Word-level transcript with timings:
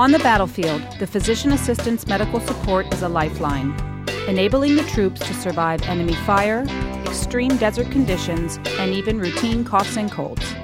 On 0.00 0.12
the 0.12 0.18
battlefield, 0.20 0.80
the 0.98 1.06
physician 1.06 1.52
assistant's 1.52 2.06
medical 2.06 2.40
support 2.40 2.90
is 2.94 3.02
a 3.02 3.08
lifeline, 3.10 3.78
enabling 4.26 4.76
the 4.76 4.82
troops 4.84 5.20
to 5.20 5.34
survive 5.34 5.82
enemy 5.82 6.14
fire, 6.24 6.64
extreme 7.04 7.54
desert 7.58 7.90
conditions, 7.90 8.58
and 8.78 8.94
even 8.94 9.18
routine 9.18 9.62
coughs 9.62 9.98
and 9.98 10.10
colds. 10.10 10.54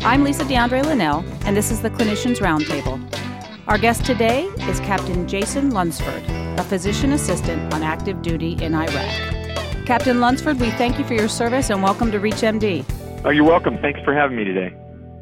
I'm 0.00 0.24
Lisa 0.24 0.42
DeAndre 0.42 0.84
Linnell, 0.84 1.24
and 1.44 1.56
this 1.56 1.70
is 1.70 1.82
the 1.82 1.90
Clinicians 1.90 2.38
Roundtable. 2.38 2.98
Our 3.68 3.78
guest 3.78 4.04
today 4.04 4.46
is 4.62 4.80
Captain 4.80 5.28
Jason 5.28 5.70
Lunsford, 5.70 6.24
a 6.58 6.64
physician 6.64 7.12
assistant 7.12 7.72
on 7.72 7.84
active 7.84 8.22
duty 8.22 8.54
in 8.54 8.74
Iraq. 8.74 9.86
Captain 9.86 10.18
Lunsford, 10.18 10.58
we 10.58 10.72
thank 10.72 10.98
you 10.98 11.04
for 11.04 11.14
your 11.14 11.28
service 11.28 11.70
and 11.70 11.80
welcome 11.80 12.10
to 12.10 12.18
ReachMD. 12.18 12.84
Oh, 13.24 13.30
you're 13.30 13.44
welcome. 13.44 13.78
Thanks 13.78 14.00
for 14.00 14.12
having 14.12 14.36
me 14.36 14.42
today. 14.42 14.74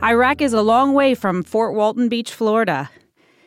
Iraq 0.03 0.41
is 0.41 0.55
a 0.55 0.62
long 0.62 0.95
way 0.95 1.14
from 1.14 1.43
Fort 1.43 1.75
Walton 1.75 2.09
Beach, 2.09 2.32
Florida. 2.32 2.89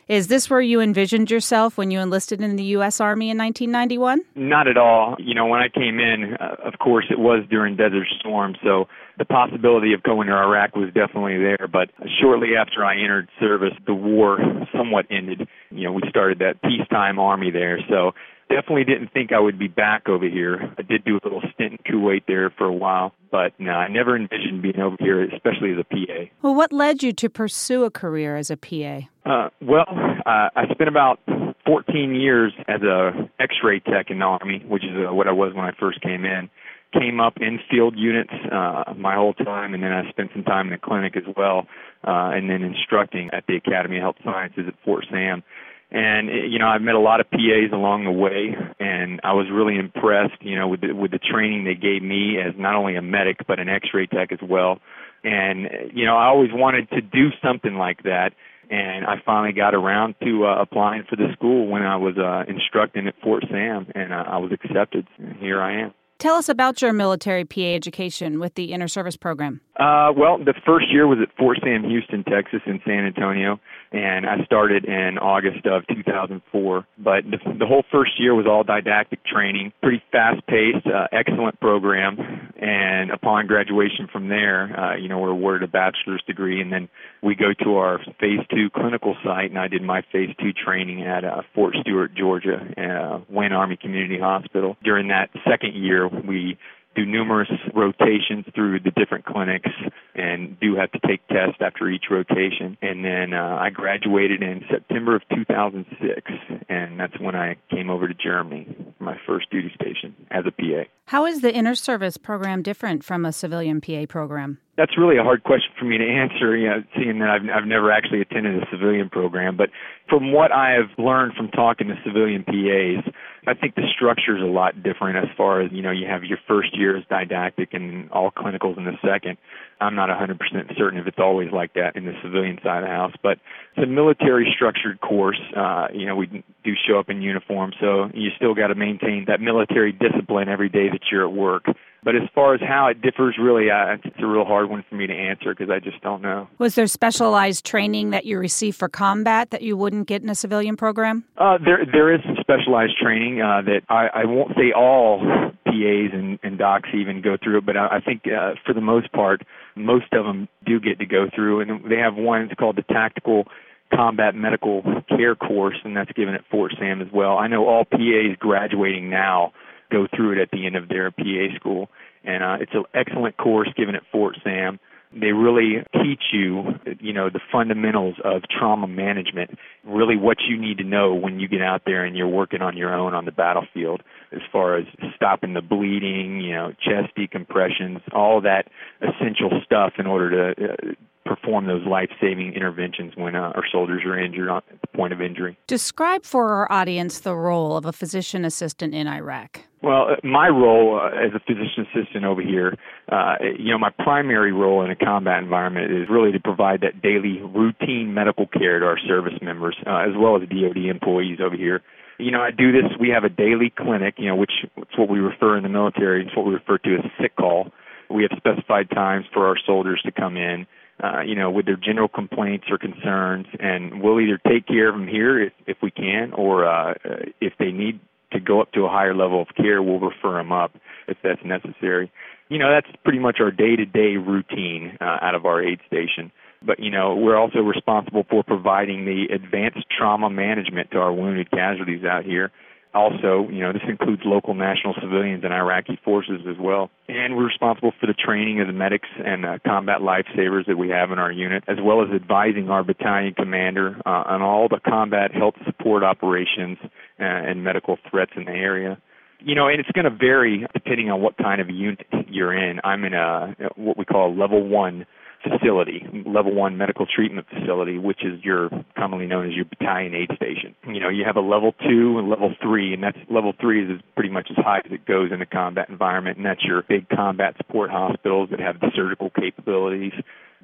Is 0.08 0.28
this 0.28 0.48
where 0.48 0.60
you 0.60 0.80
envisioned 0.80 1.32
yourself 1.32 1.76
when 1.76 1.90
you 1.90 1.98
enlisted 1.98 2.40
in 2.40 2.54
the 2.54 2.62
U.S. 2.78 3.00
Army 3.00 3.28
in 3.28 3.38
1991? 3.38 4.20
Not 4.36 4.68
at 4.68 4.76
all. 4.76 5.16
You 5.18 5.34
know, 5.34 5.46
when 5.46 5.60
I 5.60 5.68
came 5.68 5.98
in, 5.98 6.36
uh, 6.38 6.54
of 6.64 6.78
course, 6.78 7.06
it 7.10 7.18
was 7.18 7.44
during 7.50 7.74
Desert 7.74 8.06
Storm, 8.20 8.54
so 8.62 8.86
the 9.18 9.24
possibility 9.24 9.94
of 9.94 10.04
going 10.04 10.28
to 10.28 10.34
Iraq 10.34 10.76
was 10.76 10.92
definitely 10.94 11.38
there. 11.38 11.66
But 11.66 11.90
shortly 12.20 12.50
after 12.56 12.84
I 12.84 12.94
entered 12.94 13.28
service, 13.40 13.72
the 13.84 13.94
war 13.94 14.38
somewhat 14.72 15.06
ended. 15.10 15.48
You 15.70 15.84
know, 15.84 15.92
we 15.92 16.02
started 16.08 16.38
that 16.38 16.62
peacetime 16.62 17.18
army 17.18 17.50
there, 17.50 17.80
so 17.88 18.12
definitely 18.48 18.84
didn't 18.84 19.12
think 19.12 19.32
I 19.32 19.40
would 19.40 19.58
be 19.58 19.68
back 19.68 20.08
over 20.08 20.28
here. 20.28 20.72
I 20.78 20.82
did 20.82 21.04
do 21.04 21.16
a 21.16 21.20
little 21.22 21.42
stint 21.54 21.72
in 21.72 21.78
Kuwait 21.78 22.22
there 22.26 22.50
for 22.50 22.64
a 22.64 22.72
while, 22.72 23.12
but 23.30 23.52
no, 23.58 23.72
I 23.72 23.88
never 23.88 24.16
envisioned 24.16 24.62
being 24.62 24.80
over 24.80 24.96
here, 24.98 25.22
especially 25.24 25.72
as 25.72 25.78
a 25.78 25.84
PA. 25.84 26.30
Well, 26.42 26.54
what 26.54 26.72
led 26.72 27.02
you 27.02 27.12
to 27.12 27.28
pursue 27.28 27.84
a 27.84 27.90
career 27.90 28.36
as 28.36 28.50
a 28.50 28.56
PA? 28.56 29.08
Uh, 29.24 29.50
well, 29.60 29.86
uh, 30.24 30.48
I 30.54 30.64
spent 30.72 30.88
about 30.88 31.20
14 31.66 32.14
years 32.14 32.52
as 32.68 32.82
a 32.82 33.28
X-ray 33.40 33.80
tech 33.80 34.10
in 34.10 34.20
the 34.20 34.24
Army, 34.24 34.64
which 34.66 34.84
is 34.84 34.90
uh, 35.08 35.12
what 35.12 35.26
I 35.26 35.32
was 35.32 35.52
when 35.54 35.64
I 35.64 35.72
first 35.78 36.00
came 36.00 36.24
in. 36.24 36.48
Came 36.92 37.20
up 37.20 37.34
in 37.40 37.58
field 37.68 37.94
units 37.98 38.32
uh, 38.50 38.94
my 38.96 39.16
whole 39.16 39.34
time, 39.34 39.74
and 39.74 39.82
then 39.82 39.92
I 39.92 40.08
spent 40.08 40.30
some 40.32 40.44
time 40.44 40.68
in 40.68 40.72
the 40.72 40.78
clinic 40.78 41.16
as 41.16 41.24
well, 41.36 41.66
uh, 42.06 42.30
and 42.32 42.48
then 42.48 42.62
instructing 42.62 43.28
at 43.32 43.44
the 43.48 43.56
Academy 43.56 43.96
of 43.96 44.02
Health 44.02 44.16
Sciences 44.24 44.64
at 44.68 44.74
Fort 44.84 45.04
Sam. 45.10 45.42
And 45.90 46.28
you 46.28 46.58
know, 46.58 46.66
I've 46.66 46.82
met 46.82 46.96
a 46.96 47.00
lot 47.00 47.20
of 47.20 47.30
PAs 47.30 47.70
along 47.72 48.04
the 48.04 48.10
way, 48.10 48.56
and 48.80 49.20
I 49.22 49.32
was 49.34 49.46
really 49.52 49.76
impressed, 49.78 50.40
you 50.40 50.56
know, 50.56 50.66
with 50.66 50.80
the, 50.80 50.92
with 50.92 51.12
the 51.12 51.18
training 51.18 51.64
they 51.64 51.74
gave 51.74 52.02
me 52.02 52.38
as 52.38 52.54
not 52.58 52.74
only 52.74 52.96
a 52.96 53.02
medic 53.02 53.46
but 53.46 53.60
an 53.60 53.68
X-ray 53.68 54.06
tech 54.06 54.32
as 54.32 54.40
well. 54.42 54.80
And 55.22 55.68
you 55.94 56.04
know, 56.04 56.16
I 56.16 56.26
always 56.26 56.50
wanted 56.52 56.90
to 56.90 57.00
do 57.00 57.28
something 57.42 57.74
like 57.74 58.02
that, 58.02 58.30
and 58.68 59.06
I 59.06 59.22
finally 59.24 59.52
got 59.52 59.74
around 59.74 60.16
to 60.22 60.46
uh, 60.46 60.60
applying 60.60 61.04
for 61.08 61.16
the 61.16 61.28
school 61.34 61.68
when 61.68 61.82
I 61.82 61.96
was 61.96 62.18
uh, 62.18 62.50
instructing 62.50 63.06
at 63.06 63.14
Fort 63.22 63.44
Sam, 63.48 63.86
and 63.94 64.12
uh, 64.12 64.24
I 64.26 64.38
was 64.38 64.50
accepted. 64.52 65.06
And 65.18 65.36
here 65.36 65.60
I 65.60 65.82
am. 65.82 65.94
Tell 66.18 66.36
us 66.36 66.48
about 66.48 66.80
your 66.80 66.94
military 66.94 67.44
PA 67.44 67.60
education 67.60 68.40
with 68.40 68.54
the 68.54 68.72
Inter 68.72 68.88
Service 68.88 69.18
Program. 69.18 69.60
Uh, 69.78 70.12
well, 70.16 70.38
the 70.38 70.54
first 70.64 70.86
year 70.90 71.06
was 71.06 71.18
at 71.20 71.28
Fort 71.36 71.58
Sam 71.62 71.84
Houston, 71.84 72.24
Texas, 72.24 72.60
in 72.64 72.80
San 72.86 73.04
Antonio, 73.04 73.60
and 73.96 74.26
I 74.26 74.44
started 74.44 74.84
in 74.84 75.18
August 75.18 75.66
of 75.66 75.86
2004. 75.86 76.86
But 76.98 77.24
the, 77.24 77.38
the 77.58 77.66
whole 77.66 77.84
first 77.90 78.20
year 78.20 78.34
was 78.34 78.46
all 78.46 78.62
didactic 78.62 79.24
training, 79.24 79.72
pretty 79.82 80.02
fast-paced, 80.12 80.86
uh, 80.86 81.08
excellent 81.12 81.58
program. 81.60 82.18
And 82.60 83.10
upon 83.10 83.46
graduation 83.46 84.08
from 84.12 84.28
there, 84.28 84.78
uh, 84.78 84.96
you 84.96 85.08
know, 85.08 85.18
we're 85.18 85.30
awarded 85.30 85.68
a 85.68 85.70
bachelor's 85.70 86.22
degree, 86.26 86.60
and 86.60 86.72
then 86.72 86.88
we 87.22 87.34
go 87.34 87.52
to 87.64 87.76
our 87.76 87.98
Phase 88.20 88.40
Two 88.50 88.70
clinical 88.70 89.16
site, 89.24 89.50
and 89.50 89.58
I 89.58 89.68
did 89.68 89.82
my 89.82 90.02
Phase 90.12 90.34
Two 90.40 90.52
training 90.52 91.02
at 91.02 91.24
uh, 91.24 91.42
Fort 91.54 91.74
Stewart, 91.80 92.14
Georgia, 92.14 92.58
uh, 92.76 93.20
Winn 93.28 93.52
Army 93.52 93.76
Community 93.76 94.18
Hospital. 94.18 94.76
During 94.82 95.08
that 95.08 95.30
second 95.48 95.74
year, 95.74 96.08
we 96.08 96.58
do 96.96 97.04
numerous 97.04 97.50
rotations 97.74 98.46
through 98.54 98.80
the 98.80 98.90
different 98.90 99.26
clinics 99.26 99.70
and 100.14 100.58
do 100.60 100.74
have 100.76 100.90
to 100.92 100.98
take 101.06 101.26
tests 101.28 101.58
after 101.60 101.88
each 101.88 102.04
rotation. 102.10 102.76
And 102.80 103.04
then 103.04 103.34
uh, 103.34 103.58
I 103.60 103.70
graduated 103.70 104.42
in 104.42 104.64
September 104.70 105.14
of 105.14 105.22
2006, 105.34 106.32
and 106.68 106.98
that's 106.98 107.18
when 107.20 107.36
I 107.36 107.56
came 107.70 107.90
over 107.90 108.08
to 108.08 108.14
Germany 108.14 108.74
for 108.96 109.04
my 109.04 109.18
first 109.26 109.50
duty 109.50 109.70
station 109.74 110.16
as 110.30 110.44
a 110.46 110.50
PA. 110.50 110.88
How 111.06 111.26
is 111.26 111.40
the 111.40 111.56
inter 111.56 111.74
service 111.74 112.16
program 112.16 112.62
different 112.62 113.04
from 113.04 113.24
a 113.24 113.32
civilian 113.32 113.80
PA 113.80 114.06
program? 114.08 114.58
That's 114.76 114.98
really 114.98 115.16
a 115.16 115.22
hard 115.22 115.44
question 115.44 115.70
for 115.78 115.84
me 115.84 115.98
to 115.98 116.04
answer, 116.04 116.56
you 116.56 116.68
know, 116.68 116.82
seeing 116.96 117.18
that 117.20 117.30
I've, 117.30 117.42
I've 117.48 117.66
never 117.66 117.92
actually 117.92 118.20
attended 118.20 118.62
a 118.62 118.66
civilian 118.70 119.08
program. 119.08 119.56
But 119.56 119.70
from 120.08 120.32
what 120.32 120.52
I've 120.52 120.90
learned 120.98 121.34
from 121.34 121.48
talking 121.48 121.88
to 121.88 121.94
civilian 122.04 122.44
PAs, 122.44 123.10
I 123.46 123.54
think 123.54 123.76
the 123.76 123.86
structure 123.94 124.36
is 124.36 124.42
a 124.42 124.46
lot 124.46 124.82
different 124.82 125.18
as 125.18 125.30
far 125.36 125.60
as, 125.60 125.70
you 125.72 125.82
know, 125.82 125.92
you 125.92 126.06
have 126.06 126.24
your 126.24 126.38
first 126.48 126.76
year 126.76 126.96
as 126.96 127.04
didactic 127.08 127.74
and 127.74 128.10
all 128.10 128.30
clinicals 128.30 128.76
in 128.76 128.84
the 128.84 128.98
second. 129.06 129.38
I'm 129.80 129.94
not 129.94 130.08
100% 130.08 130.38
certain 130.76 130.98
if 130.98 131.06
it's 131.06 131.18
always 131.18 131.52
like 131.52 131.74
that 131.74 131.96
in 131.96 132.06
the 132.06 132.14
civilian 132.22 132.58
side 132.62 132.78
of 132.78 132.88
the 132.88 132.94
house, 132.94 133.12
but 133.22 133.38
it's 133.76 133.84
a 133.84 133.86
military 133.86 134.52
structured 134.54 135.00
course. 135.00 135.40
Uh, 135.56 135.88
you 135.92 136.06
know, 136.06 136.16
we 136.16 136.26
do 136.26 136.72
show 136.88 136.98
up 136.98 137.08
in 137.08 137.22
uniform, 137.22 137.72
so 137.80 138.10
you 138.14 138.30
still 138.36 138.54
got 138.54 138.68
to 138.68 138.74
maintain 138.74 139.26
that 139.28 139.40
military 139.40 139.92
discipline 139.92 140.48
every 140.48 140.68
day 140.68 140.88
that 140.88 141.00
you're 141.10 141.26
at 141.26 141.32
work. 141.32 141.66
But 142.06 142.14
as 142.14 142.22
far 142.36 142.54
as 142.54 142.60
how 142.60 142.86
it 142.86 143.02
differs, 143.02 143.36
really, 143.36 143.68
uh, 143.68 143.96
it's 144.04 144.22
a 144.22 144.26
real 144.26 144.44
hard 144.44 144.70
one 144.70 144.84
for 144.88 144.94
me 144.94 145.08
to 145.08 145.12
answer 145.12 145.52
because 145.52 145.70
I 145.70 145.80
just 145.80 146.00
don't 146.02 146.22
know. 146.22 146.46
Was 146.58 146.76
there 146.76 146.86
specialized 146.86 147.66
training 147.66 148.10
that 148.10 148.24
you 148.24 148.38
received 148.38 148.78
for 148.78 148.88
combat 148.88 149.50
that 149.50 149.62
you 149.62 149.76
wouldn't 149.76 150.06
get 150.06 150.22
in 150.22 150.28
a 150.28 150.36
civilian 150.36 150.76
program? 150.76 151.24
Uh, 151.36 151.58
there, 151.58 151.84
there 151.84 152.14
is 152.14 152.20
some 152.22 152.36
specialized 152.40 152.96
training 152.96 153.42
uh, 153.42 153.60
that 153.62 153.80
I, 153.88 154.20
I 154.20 154.24
won't 154.24 154.52
say 154.54 154.70
all 154.70 155.18
PAs 155.64 156.12
and, 156.12 156.38
and 156.44 156.56
docs 156.56 156.90
even 156.94 157.22
go 157.22 157.36
through 157.42 157.58
it, 157.58 157.66
but 157.66 157.76
I, 157.76 157.96
I 157.96 158.00
think 158.00 158.22
uh, 158.26 158.54
for 158.64 158.72
the 158.72 158.80
most 158.80 159.10
part, 159.10 159.42
most 159.74 160.12
of 160.12 160.24
them 160.24 160.48
do 160.64 160.78
get 160.78 161.00
to 161.00 161.06
go 161.06 161.26
through, 161.34 161.62
and 161.62 161.90
they 161.90 161.96
have 161.96 162.14
one. 162.14 162.42
It's 162.42 162.54
called 162.54 162.76
the 162.76 162.82
Tactical 162.82 163.48
Combat 163.92 164.36
Medical 164.36 164.84
Care 165.08 165.34
course, 165.34 165.78
and 165.84 165.96
that's 165.96 166.12
given 166.12 166.34
at 166.34 166.42
Fort 166.52 166.72
Sam 166.78 167.02
as 167.02 167.08
well. 167.12 167.36
I 167.36 167.48
know 167.48 167.66
all 167.66 167.84
PAs 167.84 168.36
graduating 168.38 169.10
now 169.10 169.52
go 169.90 170.06
through 170.14 170.32
it 170.32 170.38
at 170.38 170.50
the 170.50 170.66
end 170.66 170.76
of 170.76 170.88
their 170.88 171.10
PA 171.10 171.54
school. 171.56 171.88
And 172.24 172.42
uh, 172.42 172.56
it's 172.60 172.72
an 172.74 172.84
excellent 172.94 173.36
course 173.36 173.68
given 173.76 173.94
at 173.94 174.02
Fort 174.10 174.36
Sam. 174.42 174.78
They 175.12 175.32
really 175.32 175.84
teach 176.02 176.24
you, 176.32 176.74
you 177.00 177.12
know, 177.12 177.30
the 177.30 177.40
fundamentals 177.50 178.16
of 178.24 178.42
trauma 178.50 178.88
management, 178.88 179.56
really 179.84 180.16
what 180.16 180.38
you 180.46 180.58
need 180.58 180.78
to 180.78 180.84
know 180.84 181.14
when 181.14 181.38
you 181.38 181.48
get 181.48 181.62
out 181.62 181.82
there 181.86 182.04
and 182.04 182.16
you're 182.16 182.28
working 182.28 182.60
on 182.60 182.76
your 182.76 182.92
own 182.92 183.14
on 183.14 183.24
the 183.24 183.32
battlefield 183.32 184.02
as 184.32 184.40
far 184.50 184.76
as 184.76 184.84
stopping 185.14 185.54
the 185.54 185.62
bleeding, 185.62 186.40
you 186.40 186.52
know, 186.52 186.72
chest 186.72 187.14
decompressions, 187.16 188.00
all 188.12 188.40
that 188.42 188.68
essential 189.00 189.50
stuff 189.64 189.94
in 189.98 190.06
order 190.06 190.54
to 190.54 190.64
uh, 190.64 190.76
perform 191.24 191.66
those 191.66 191.84
life-saving 191.86 192.54
interventions 192.54 193.12
when 193.16 193.34
uh, 193.34 193.52
our 193.54 193.64
soldiers 193.70 194.02
are 194.04 194.18
injured 194.18 194.48
at 194.48 194.64
the 194.80 194.86
point 194.88 195.12
of 195.12 195.20
injury. 195.20 195.58
Describe 195.66 196.24
for 196.24 196.50
our 196.50 196.70
audience 196.70 197.20
the 197.20 197.34
role 197.34 197.76
of 197.76 197.84
a 197.84 197.92
physician 197.92 198.44
assistant 198.44 198.94
in 198.94 199.06
Iraq. 199.06 199.60
Well, 199.82 200.08
uh, 200.10 200.26
my 200.26 200.48
role 200.48 200.98
uh, 200.98 201.08
as 201.08 201.32
a 201.34 201.40
physician 201.40 201.86
assistant 201.92 202.24
over 202.24 202.40
here, 202.40 202.76
uh, 203.10 203.34
you 203.58 203.70
know, 203.70 203.78
my 203.78 203.90
primary 203.90 204.52
role 204.52 204.82
in 204.82 204.90
a 204.90 204.96
combat 204.96 205.42
environment 205.42 205.92
is 205.92 206.08
really 206.10 206.32
to 206.32 206.40
provide 206.40 206.80
that 206.80 207.02
daily 207.02 207.40
routine 207.42 208.14
medical 208.14 208.46
care 208.46 208.80
to 208.80 208.86
our 208.86 208.98
service 208.98 209.38
members, 209.42 209.76
uh, 209.86 209.98
as 210.08 210.16
well 210.16 210.36
as 210.36 210.48
DoD 210.48 210.86
employees 210.90 211.38
over 211.44 211.56
here. 211.56 211.82
You 212.18 212.30
know, 212.30 212.40
I 212.40 212.50
do 212.50 212.72
this. 212.72 212.84
We 212.98 213.10
have 213.10 213.24
a 213.24 213.28
daily 213.28 213.70
clinic, 213.76 214.14
you 214.16 214.28
know, 214.28 214.36
which 214.36 214.52
is 214.64 214.86
what 214.96 215.10
we 215.10 215.18
refer 215.18 215.56
in 215.58 215.62
the 215.62 215.68
military. 215.68 216.24
It's 216.24 216.34
what 216.34 216.46
we 216.46 216.54
refer 216.54 216.78
to 216.78 216.94
as 216.94 217.10
sick 217.20 217.36
call. 217.36 217.70
We 218.08 218.22
have 218.22 218.32
specified 218.38 218.88
times 218.90 219.26
for 219.34 219.46
our 219.46 219.56
soldiers 219.66 220.00
to 220.06 220.12
come 220.12 220.36
in 220.38 220.66
uh, 221.02 221.20
you 221.20 221.34
know, 221.34 221.50
with 221.50 221.66
their 221.66 221.76
general 221.76 222.08
complaints 222.08 222.66
or 222.70 222.78
concerns, 222.78 223.46
and 223.60 224.02
we'll 224.02 224.20
either 224.20 224.40
take 224.48 224.66
care 224.66 224.88
of 224.88 224.94
them 224.94 225.06
here 225.06 225.42
if, 225.42 225.52
if 225.66 225.76
we 225.82 225.90
can, 225.90 226.32
or 226.32 226.66
uh, 226.66 226.94
if 227.40 227.52
they 227.58 227.70
need 227.70 228.00
to 228.38 228.44
go 228.44 228.60
up 228.60 228.72
to 228.72 228.84
a 228.84 228.88
higher 228.88 229.14
level 229.14 229.42
of 229.42 229.48
care, 229.56 229.82
we'll 229.82 230.00
refer 230.00 230.34
them 230.34 230.52
up 230.52 230.72
if 231.08 231.16
that's 231.22 231.44
necessary. 231.44 232.10
You 232.48 232.58
know, 232.58 232.70
that's 232.70 232.94
pretty 233.02 233.18
much 233.18 233.38
our 233.40 233.50
day-to-day 233.50 234.16
routine 234.16 234.96
uh, 235.00 235.18
out 235.20 235.34
of 235.34 235.46
our 235.46 235.62
aid 235.62 235.80
station. 235.86 236.30
But 236.62 236.80
you 236.80 236.90
know, 236.90 237.14
we're 237.14 237.36
also 237.36 237.58
responsible 237.58 238.24
for 238.28 238.42
providing 238.42 239.04
the 239.04 239.34
advanced 239.34 239.86
trauma 239.96 240.30
management 240.30 240.90
to 240.92 240.98
our 240.98 241.12
wounded 241.12 241.50
casualties 241.50 242.04
out 242.04 242.24
here 242.24 242.50
also, 242.96 243.46
you 243.50 243.60
know, 243.60 243.72
this 243.72 243.82
includes 243.86 244.22
local 244.24 244.54
national 244.54 244.94
civilians 245.00 245.44
and 245.44 245.52
Iraqi 245.52 245.98
forces 246.02 246.40
as 246.48 246.56
well. 246.58 246.90
And 247.08 247.36
we're 247.36 247.46
responsible 247.46 247.92
for 248.00 248.06
the 248.06 248.14
training 248.14 248.60
of 248.60 248.66
the 248.66 248.72
medics 248.72 249.08
and 249.24 249.44
uh, 249.44 249.58
combat 249.64 250.00
lifesavers 250.00 250.66
that 250.66 250.78
we 250.78 250.88
have 250.88 251.10
in 251.10 251.18
our 251.18 251.30
unit, 251.30 251.62
as 251.68 251.76
well 251.80 252.02
as 252.02 252.08
advising 252.10 252.70
our 252.70 252.82
battalion 252.82 253.34
commander 253.34 254.00
uh, 254.06 254.24
on 254.26 254.42
all 254.42 254.68
the 254.68 254.80
combat 254.80 255.32
health 255.32 255.54
support 255.66 256.02
operations 256.02 256.78
Uh, 257.18 257.24
and 257.24 257.64
medical 257.64 257.96
threats 258.10 258.32
in 258.36 258.44
the 258.44 258.50
area. 258.50 258.98
You 259.40 259.54
know, 259.54 259.68
and 259.68 259.80
it's 259.80 259.90
going 259.92 260.04
to 260.04 260.10
vary 260.10 260.66
depending 260.74 261.10
on 261.10 261.22
what 261.22 261.38
kind 261.38 261.62
of 261.62 261.70
unit 261.70 262.06
you're 262.28 262.52
in. 262.52 262.78
I'm 262.84 263.04
in 263.04 263.14
a 263.14 263.54
what 263.76 263.96
we 263.96 264.04
call 264.04 264.30
a 264.30 264.34
level 264.34 264.66
one 264.66 265.06
facility, 265.42 266.06
level 266.26 266.54
one 266.54 266.76
medical 266.76 267.06
treatment 267.06 267.46
facility, 267.48 267.98
which 267.98 268.24
is 268.24 268.42
your 268.44 268.70
commonly 268.96 269.26
known 269.26 269.46
as 269.48 269.54
your 269.54 269.64
battalion 269.64 270.14
aid 270.14 270.30
station. 270.36 270.74
You 270.86 271.00
know, 271.00 271.08
you 271.08 271.24
have 271.24 271.36
a 271.36 271.40
level 271.40 271.72
two 271.88 272.18
and 272.18 272.28
level 272.28 272.54
three, 272.60 272.92
and 272.92 273.02
that's 273.02 273.18
level 273.30 273.52
three 273.58 273.84
is 273.84 274.00
pretty 274.14 274.30
much 274.30 274.48
as 274.50 274.56
high 274.56 274.82
as 274.84 274.92
it 274.92 275.06
goes 275.06 275.32
in 275.32 275.40
a 275.40 275.46
combat 275.46 275.88
environment, 275.88 276.36
and 276.36 276.46
that's 276.46 276.64
your 276.64 276.82
big 276.82 277.08
combat 277.08 277.56
support 277.56 277.90
hospitals 277.90 278.50
that 278.50 278.60
have 278.60 278.80
the 278.80 278.90
surgical 278.94 279.30
capabilities. 279.30 280.12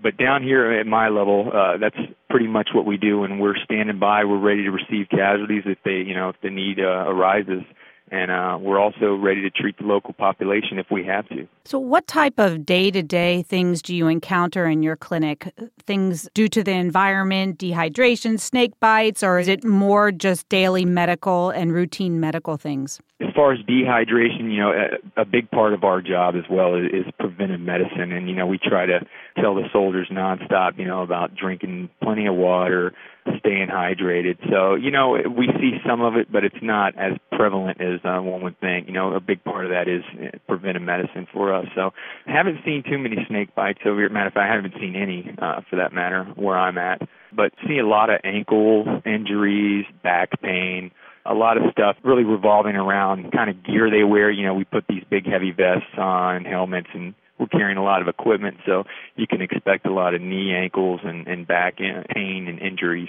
But 0.02 0.16
down 0.16 0.42
here 0.42 0.72
at 0.72 0.86
my 0.86 1.08
level, 1.08 1.50
uh, 1.54 1.76
that's 1.78 1.96
pretty 2.28 2.48
much 2.48 2.70
what 2.74 2.84
we 2.84 2.96
do, 2.96 3.24
and 3.24 3.40
we're 3.40 3.56
standing 3.64 3.98
by. 3.98 4.24
We're 4.24 4.38
ready 4.38 4.64
to 4.64 4.70
receive 4.70 5.08
casualties 5.08 5.62
if 5.66 5.78
they, 5.84 6.02
you 6.06 6.14
know, 6.14 6.30
if 6.30 6.36
the 6.42 6.50
need 6.50 6.80
uh, 6.80 7.04
arises 7.08 7.62
and 8.12 8.30
uh, 8.30 8.58
we're 8.60 8.78
also 8.78 9.14
ready 9.14 9.40
to 9.40 9.50
treat 9.50 9.78
the 9.78 9.84
local 9.84 10.12
population 10.12 10.78
if 10.78 10.86
we 10.90 11.02
have 11.06 11.26
to. 11.30 11.48
So, 11.64 11.78
what 11.78 12.06
type 12.06 12.38
of 12.38 12.66
day 12.66 12.90
to 12.90 13.02
day 13.02 13.42
things 13.42 13.80
do 13.80 13.96
you 13.96 14.06
encounter 14.06 14.66
in 14.66 14.82
your 14.82 14.96
clinic? 14.96 15.52
Things 15.86 16.28
due 16.34 16.48
to 16.48 16.62
the 16.62 16.72
environment, 16.72 17.58
dehydration, 17.58 18.38
snake 18.38 18.78
bites, 18.80 19.22
or 19.22 19.38
is 19.38 19.48
it 19.48 19.64
more 19.64 20.12
just 20.12 20.46
daily 20.50 20.84
medical 20.84 21.48
and 21.50 21.72
routine 21.72 22.20
medical 22.20 22.58
things? 22.58 23.00
As 23.20 23.32
far 23.34 23.52
as 23.52 23.60
dehydration, 23.60 24.52
you 24.52 24.58
know, 24.58 24.72
a, 25.16 25.22
a 25.22 25.24
big 25.24 25.50
part 25.50 25.72
of 25.72 25.82
our 25.82 26.02
job 26.02 26.34
as 26.36 26.44
well 26.50 26.74
is, 26.74 26.92
is 26.92 27.12
preventive 27.18 27.60
medicine, 27.60 28.12
and 28.12 28.28
you 28.28 28.36
know, 28.36 28.46
we 28.46 28.58
try 28.58 28.84
to 28.84 29.00
tell 29.40 29.54
the 29.54 29.68
soldiers 29.72 30.08
nonstop, 30.12 30.78
you 30.78 30.84
know, 30.84 31.02
about 31.02 31.34
drinking 31.34 31.88
plenty 32.02 32.26
of 32.26 32.34
water, 32.34 32.92
staying 33.38 33.68
hydrated. 33.68 34.38
So, 34.50 34.74
you 34.74 34.90
know, 34.90 35.10
we 35.12 35.48
see 35.60 35.78
some 35.86 36.00
of 36.00 36.16
it, 36.16 36.30
but 36.30 36.44
it's 36.44 36.62
not 36.62 36.98
as 36.98 37.12
prevalent 37.32 37.80
as 37.80 38.00
uh, 38.04 38.20
one 38.20 38.42
would 38.42 38.58
think. 38.60 38.86
You 38.86 38.92
know, 38.92 39.14
a 39.14 39.20
big 39.20 39.42
part 39.44 39.64
of 39.64 39.70
that 39.70 39.88
is 39.88 40.02
uh, 40.14 40.38
preventive 40.48 40.82
medicine 40.82 41.26
for 41.32 41.54
us. 41.54 41.66
So, 41.74 41.90
I 42.26 42.32
haven't 42.32 42.58
seen 42.64 42.82
too 42.88 42.98
many 42.98 43.16
snake 43.28 43.54
bites 43.54 43.80
over 43.86 44.00
here. 44.00 44.08
Matter 44.08 44.28
of 44.28 44.34
fact, 44.34 44.50
I 44.50 44.54
haven't 44.54 44.74
seen 44.80 44.96
any, 44.96 45.34
uh, 45.40 45.60
for 45.68 45.76
that 45.76 45.92
matter, 45.92 46.24
where 46.36 46.58
I'm 46.58 46.78
at. 46.78 47.02
But 47.34 47.52
see 47.66 47.78
a 47.78 47.86
lot 47.86 48.10
of 48.10 48.20
ankle 48.24 49.02
injuries, 49.06 49.86
back 50.02 50.30
pain, 50.42 50.90
a 51.24 51.34
lot 51.34 51.56
of 51.56 51.64
stuff 51.72 51.96
really 52.02 52.24
revolving 52.24 52.76
around 52.76 53.30
kind 53.32 53.48
of 53.48 53.64
gear 53.64 53.90
they 53.90 54.04
wear. 54.04 54.30
You 54.30 54.46
know, 54.46 54.54
we 54.54 54.64
put 54.64 54.84
these 54.88 55.04
big 55.08 55.26
heavy 55.26 55.52
vests 55.52 55.96
on, 55.96 56.44
helmets, 56.44 56.88
and 56.94 57.14
we're 57.42 57.58
carrying 57.58 57.78
a 57.78 57.84
lot 57.84 58.02
of 58.02 58.08
equipment, 58.08 58.58
so 58.64 58.84
you 59.16 59.26
can 59.26 59.42
expect 59.42 59.86
a 59.86 59.92
lot 59.92 60.14
of 60.14 60.20
knee, 60.20 60.54
ankles, 60.54 61.00
and, 61.04 61.26
and 61.26 61.46
back 61.46 61.78
pain 61.78 62.46
and 62.48 62.58
injuries. 62.60 63.08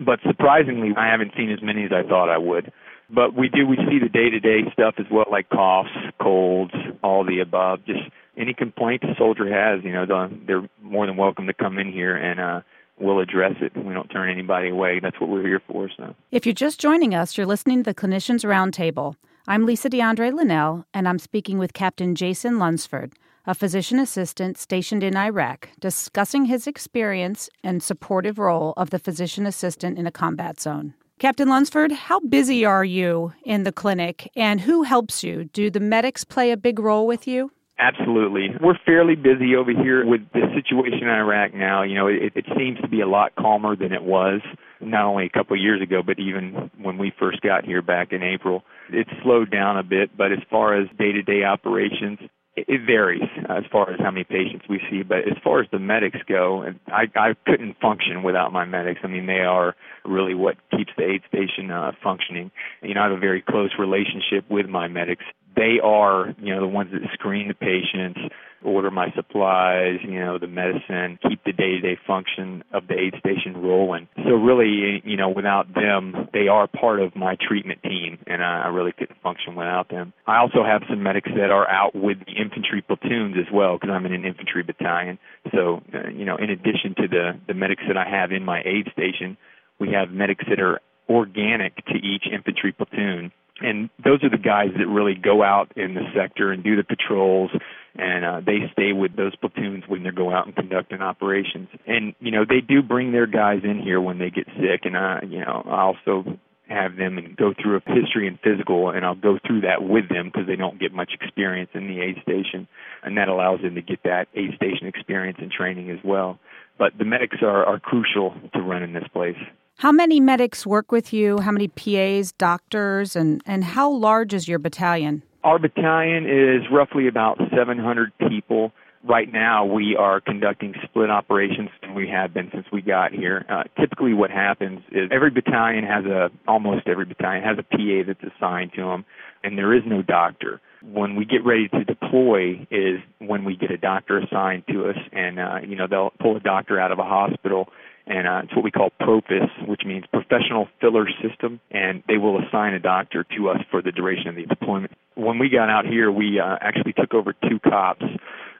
But 0.00 0.20
surprisingly, 0.26 0.90
I 0.96 1.10
haven't 1.10 1.32
seen 1.36 1.50
as 1.50 1.62
many 1.62 1.84
as 1.84 1.90
I 1.92 2.08
thought 2.08 2.28
I 2.28 2.38
would. 2.38 2.72
But 3.10 3.34
we 3.34 3.48
do, 3.48 3.66
we 3.66 3.76
see 3.76 3.98
the 3.98 4.08
day 4.08 4.30
to 4.30 4.40
day 4.40 4.60
stuff 4.72 4.94
as 4.98 5.06
well, 5.10 5.26
like 5.30 5.50
coughs, 5.50 5.90
colds, 6.20 6.72
all 7.02 7.24
the 7.24 7.40
above. 7.40 7.84
Just 7.84 8.00
any 8.38 8.54
complaint 8.54 9.02
a 9.04 9.14
soldier 9.18 9.52
has, 9.52 9.84
you 9.84 9.92
know, 9.92 10.06
they're 10.46 10.66
more 10.80 11.06
than 11.06 11.18
welcome 11.18 11.46
to 11.46 11.52
come 11.52 11.78
in 11.78 11.92
here 11.92 12.16
and, 12.16 12.40
uh, 12.40 12.60
we'll 12.98 13.18
address 13.18 13.54
it. 13.60 13.72
We 13.76 13.92
don't 13.92 14.08
turn 14.08 14.30
anybody 14.30 14.70
away. 14.70 15.00
That's 15.00 15.20
what 15.20 15.28
we're 15.28 15.46
here 15.46 15.60
for. 15.66 15.90
So, 15.96 16.14
if 16.30 16.46
you're 16.46 16.54
just 16.54 16.80
joining 16.80 17.14
us, 17.14 17.36
you're 17.36 17.46
listening 17.46 17.82
to 17.82 17.90
the 17.90 17.94
Clinicians 17.94 18.44
Roundtable. 18.44 19.16
I'm 19.46 19.66
Lisa 19.66 19.90
DeAndre 19.90 20.32
Linnell, 20.32 20.86
and 20.94 21.08
I'm 21.08 21.18
speaking 21.18 21.58
with 21.58 21.72
Captain 21.72 22.14
Jason 22.14 22.58
Lunsford, 22.60 23.12
a 23.46 23.54
physician 23.54 23.98
assistant 23.98 24.56
stationed 24.56 25.02
in 25.02 25.16
Iraq, 25.16 25.68
discussing 25.80 26.44
his 26.44 26.66
experience 26.66 27.50
and 27.64 27.82
supportive 27.82 28.38
role 28.38 28.72
of 28.76 28.90
the 28.90 28.98
physician 28.98 29.46
assistant 29.46 29.98
in 29.98 30.06
a 30.06 30.12
combat 30.12 30.60
zone. 30.60 30.94
Captain 31.18 31.48
Lunsford, 31.48 31.92
how 31.92 32.20
busy 32.20 32.64
are 32.64 32.84
you 32.84 33.32
in 33.44 33.64
the 33.64 33.72
clinic 33.72 34.30
and 34.34 34.60
who 34.60 34.82
helps 34.82 35.22
you? 35.22 35.44
Do 35.44 35.70
the 35.70 35.80
medics 35.80 36.24
play 36.24 36.50
a 36.50 36.56
big 36.56 36.78
role 36.78 37.06
with 37.06 37.26
you? 37.26 37.52
Absolutely. 37.78 38.48
We're 38.60 38.78
fairly 38.86 39.16
busy 39.16 39.56
over 39.56 39.72
here 39.72 40.06
with 40.06 40.20
the 40.32 40.42
situation 40.54 41.02
in 41.02 41.08
Iraq 41.08 41.54
now. 41.54 41.82
You 41.82 41.94
know, 41.94 42.06
it, 42.06 42.32
it 42.36 42.44
seems 42.56 42.80
to 42.80 42.88
be 42.88 43.00
a 43.00 43.08
lot 43.08 43.34
calmer 43.34 43.74
than 43.74 43.92
it 43.92 44.02
was 44.02 44.40
not 44.80 45.04
only 45.04 45.26
a 45.26 45.30
couple 45.30 45.56
of 45.56 45.62
years 45.62 45.80
ago, 45.80 46.02
but 46.04 46.18
even 46.18 46.70
when 46.80 46.98
we 46.98 47.12
first 47.18 47.40
got 47.40 47.64
here 47.64 47.82
back 47.82 48.12
in 48.12 48.22
April. 48.22 48.62
It's 48.90 49.10
slowed 49.22 49.50
down 49.50 49.78
a 49.78 49.82
bit, 49.82 50.16
but 50.16 50.32
as 50.32 50.38
far 50.50 50.80
as 50.80 50.88
day 50.98 51.12
to 51.12 51.22
day 51.22 51.44
operations, 51.44 52.18
it 52.54 52.82
varies 52.84 53.22
as 53.48 53.64
far 53.72 53.90
as 53.90 53.98
how 53.98 54.10
many 54.10 54.24
patients 54.24 54.66
we 54.68 54.78
see, 54.90 55.02
but 55.02 55.18
as 55.20 55.38
far 55.42 55.60
as 55.60 55.68
the 55.72 55.78
medics 55.78 56.18
go, 56.28 56.64
I, 56.86 57.04
I 57.16 57.34
couldn't 57.46 57.80
function 57.80 58.22
without 58.22 58.52
my 58.52 58.66
medics. 58.66 59.00
I 59.02 59.06
mean, 59.06 59.26
they 59.26 59.40
are 59.40 59.74
really 60.04 60.34
what 60.34 60.56
keeps 60.70 60.92
the 60.96 61.04
aid 61.04 61.22
station 61.28 61.70
uh, 61.70 61.92
functioning. 62.02 62.50
You 62.82 62.94
know, 62.94 63.00
I 63.00 63.04
have 63.04 63.16
a 63.16 63.20
very 63.20 63.40
close 63.40 63.70
relationship 63.78 64.44
with 64.50 64.66
my 64.66 64.86
medics. 64.86 65.24
They 65.54 65.80
are, 65.82 66.34
you 66.40 66.54
know, 66.54 66.60
the 66.60 66.68
ones 66.68 66.92
that 66.92 67.02
screen 67.14 67.48
the 67.48 67.54
patients, 67.54 68.20
order 68.64 68.90
my 68.90 69.10
supplies, 69.14 69.98
you 70.02 70.20
know, 70.20 70.38
the 70.38 70.46
medicine, 70.46 71.18
keep 71.28 71.42
the 71.44 71.52
day-to-day 71.52 71.98
function 72.06 72.62
of 72.72 72.86
the 72.86 72.94
aid 72.94 73.14
station 73.18 73.60
rolling. 73.60 74.08
So 74.16 74.34
really, 74.34 75.02
you 75.04 75.16
know, 75.16 75.28
without 75.28 75.74
them, 75.74 76.28
they 76.32 76.48
are 76.48 76.66
part 76.66 77.00
of 77.00 77.16
my 77.16 77.36
treatment 77.40 77.82
team, 77.82 78.18
and 78.26 78.42
I 78.42 78.68
really 78.68 78.92
couldn't 78.92 79.20
function 79.22 79.54
without 79.54 79.88
them. 79.88 80.12
I 80.26 80.38
also 80.38 80.64
have 80.64 80.82
some 80.88 81.02
medics 81.02 81.30
that 81.36 81.50
are 81.50 81.68
out 81.68 81.94
with 81.94 82.18
the 82.24 82.32
infantry 82.32 82.82
platoons 82.82 83.36
as 83.38 83.52
well, 83.52 83.76
because 83.76 83.90
I'm 83.90 84.06
in 84.06 84.12
an 84.12 84.24
infantry 84.24 84.62
battalion. 84.62 85.18
So, 85.52 85.82
uh, 85.92 86.08
you 86.08 86.24
know, 86.24 86.36
in 86.36 86.50
addition 86.50 86.94
to 86.98 87.08
the 87.08 87.32
the 87.46 87.54
medics 87.54 87.82
that 87.88 87.96
I 87.96 88.08
have 88.08 88.32
in 88.32 88.44
my 88.44 88.62
aid 88.64 88.88
station, 88.92 89.36
we 89.78 89.92
have 89.92 90.10
medics 90.10 90.44
that 90.48 90.60
are 90.60 90.80
organic 91.08 91.76
to 91.86 91.94
each 91.94 92.24
infantry 92.32 92.72
platoon 92.72 93.32
and 93.62 93.90
those 94.02 94.22
are 94.24 94.30
the 94.30 94.38
guys 94.38 94.70
that 94.78 94.86
really 94.86 95.14
go 95.14 95.42
out 95.42 95.72
in 95.76 95.94
the 95.94 96.02
sector 96.14 96.52
and 96.52 96.62
do 96.64 96.76
the 96.76 96.84
patrols 96.84 97.50
and 97.94 98.24
uh, 98.24 98.40
they 98.44 98.58
stay 98.72 98.92
with 98.92 99.16
those 99.16 99.36
platoons 99.36 99.84
when 99.86 100.02
they 100.02 100.10
go 100.10 100.32
out 100.32 100.46
and 100.46 100.56
conducting 100.56 101.02
operations. 101.02 101.68
And 101.86 102.14
you 102.20 102.30
know, 102.30 102.44
they 102.48 102.60
do 102.60 102.82
bring 102.82 103.12
their 103.12 103.26
guys 103.26 103.60
in 103.64 103.80
here 103.80 104.00
when 104.00 104.18
they 104.18 104.30
get 104.30 104.46
sick, 104.46 104.82
and 104.84 104.96
I, 104.96 105.20
you 105.28 105.40
know, 105.40 105.62
I 105.66 105.82
also 105.82 106.38
have 106.68 106.96
them 106.96 107.18
and 107.18 107.36
go 107.36 107.52
through 107.60 107.76
a 107.76 107.92
history 107.92 108.26
and 108.26 108.38
physical, 108.40 108.88
and 108.88 109.04
I'll 109.04 109.14
go 109.14 109.38
through 109.46 109.62
that 109.62 109.82
with 109.82 110.08
them 110.08 110.30
because 110.32 110.46
they 110.46 110.56
don't 110.56 110.80
get 110.80 110.92
much 110.92 111.12
experience 111.20 111.70
in 111.74 111.86
the 111.86 112.00
aid 112.00 112.16
station, 112.22 112.66
and 113.02 113.18
that 113.18 113.28
allows 113.28 113.60
them 113.60 113.74
to 113.74 113.82
get 113.82 114.02
that 114.04 114.28
aid 114.34 114.54
station 114.56 114.86
experience 114.86 115.38
and 115.40 115.50
training 115.50 115.90
as 115.90 115.98
well. 116.02 116.38
But 116.78 116.96
the 116.98 117.04
medics 117.04 117.38
are, 117.42 117.66
are 117.66 117.78
crucial 117.78 118.34
to 118.54 118.62
running 118.62 118.94
this 118.94 119.06
place. 119.12 119.36
How 119.76 119.90
many 119.90 120.20
medics 120.20 120.64
work 120.64 120.92
with 120.92 121.12
you? 121.12 121.40
How 121.40 121.50
many 121.50 121.68
PAs, 121.68 122.32
doctors, 122.32 123.16
and, 123.16 123.42
and 123.46 123.64
how 123.64 123.90
large 123.90 124.32
is 124.32 124.46
your 124.46 124.58
battalion? 124.58 125.22
Our 125.42 125.58
battalion 125.58 126.24
is 126.24 126.62
roughly 126.70 127.08
about 127.08 127.38
700 127.56 128.12
people. 128.28 128.72
Right 129.02 129.32
now, 129.32 129.64
we 129.64 129.96
are 129.98 130.20
conducting 130.20 130.74
split 130.84 131.10
operations, 131.10 131.70
and 131.82 131.96
we 131.96 132.08
have 132.08 132.32
been 132.32 132.48
since 132.54 132.66
we 132.72 132.80
got 132.80 133.10
here. 133.12 133.44
Uh, 133.48 133.64
typically, 133.80 134.14
what 134.14 134.30
happens 134.30 134.82
is 134.92 135.10
every 135.10 135.30
battalion 135.30 135.82
has 135.82 136.04
a, 136.04 136.30
almost 136.46 136.86
every 136.86 137.04
battalion 137.04 137.42
has 137.42 137.58
a 137.58 137.64
PA 137.64 138.06
that's 138.06 138.32
assigned 138.36 138.70
to 138.76 138.82
them, 138.82 139.04
and 139.42 139.58
there 139.58 139.74
is 139.74 139.82
no 139.84 140.02
doctor. 140.02 140.60
When 140.84 141.16
we 141.16 141.24
get 141.24 141.44
ready 141.44 141.68
to 141.70 141.82
deploy 141.82 142.68
is 142.70 143.00
when 143.18 143.44
we 143.44 143.56
get 143.56 143.72
a 143.72 143.76
doctor 143.76 144.18
assigned 144.18 144.64
to 144.68 144.90
us, 144.90 144.96
and 145.12 145.40
uh, 145.40 145.58
you 145.66 145.74
know 145.74 145.88
they'll 145.88 146.12
pull 146.20 146.36
a 146.36 146.40
doctor 146.40 146.78
out 146.78 146.92
of 146.92 147.00
a 147.00 147.04
hospital 147.04 147.68
and 148.06 148.26
uh, 148.26 148.40
it's 148.44 148.54
what 148.54 148.64
we 148.64 148.70
call 148.70 148.90
PROFIS, 149.00 149.50
which 149.66 149.82
means 149.86 150.04
Professional 150.12 150.68
Filler 150.80 151.06
System, 151.22 151.60
and 151.70 152.02
they 152.08 152.18
will 152.18 152.40
assign 152.42 152.74
a 152.74 152.80
doctor 152.80 153.24
to 153.36 153.48
us 153.50 153.58
for 153.70 153.80
the 153.80 153.92
duration 153.92 154.28
of 154.28 154.36
the 154.36 154.44
deployment. 154.44 154.92
When 155.14 155.38
we 155.38 155.48
got 155.48 155.70
out 155.70 155.86
here, 155.86 156.10
we 156.10 156.40
uh, 156.40 156.56
actually 156.60 156.94
took 156.94 157.14
over 157.14 157.32
two 157.32 157.60
cops. 157.60 158.04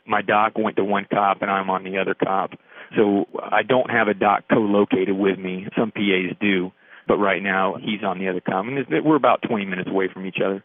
My 0.07 0.23
doc 0.23 0.53
went 0.57 0.77
to 0.77 0.85
one 0.85 1.07
cop, 1.13 1.43
and 1.43 1.51
I'm 1.51 1.71
on 1.71 1.85
the 1.85 1.99
other 1.99 2.15
cop. 2.15 2.53
So 2.97 3.27
I 3.41 3.63
don't 3.63 3.91
have 3.91 4.09
a 4.09 4.15
doc 4.15 4.45
co-located 4.53 5.17
with 5.17 5.39
me. 5.39 5.67
Some 5.77 5.91
PAs 5.91 6.37
do, 6.41 6.73
but 7.09 7.17
right 7.17 7.43
now 7.43 7.77
he's 7.81 8.05
on 8.05 8.19
the 8.19 8.29
other 8.29 8.41
cop, 8.41 8.65
and 8.67 9.05
we're 9.05 9.17
about 9.17 9.43
20 9.49 9.65
minutes 9.65 9.89
away 9.89 10.09
from 10.13 10.27
each 10.27 10.39
other. 10.45 10.63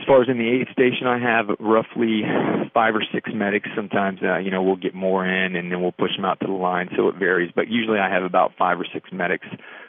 As 0.00 0.06
far 0.06 0.22
as 0.22 0.28
in 0.30 0.38
the 0.38 0.48
aid 0.48 0.66
station, 0.72 1.06
I 1.06 1.18
have 1.18 1.54
roughly 1.60 2.22
five 2.72 2.94
or 2.94 3.04
six 3.12 3.30
medics. 3.34 3.68
Sometimes, 3.76 4.20
uh, 4.22 4.38
you 4.38 4.50
know, 4.50 4.62
we'll 4.62 4.76
get 4.76 4.94
more 4.94 5.26
in 5.26 5.56
and 5.56 5.70
then 5.70 5.82
we'll 5.82 5.92
push 5.92 6.16
them 6.16 6.24
out 6.24 6.40
to 6.40 6.46
the 6.46 6.54
line, 6.54 6.88
so 6.96 7.08
it 7.08 7.16
varies. 7.16 7.52
But 7.54 7.68
usually 7.68 7.98
I 7.98 8.08
have 8.08 8.22
about 8.22 8.52
five 8.58 8.80
or 8.80 8.86
six 8.94 9.10
medics 9.12 9.46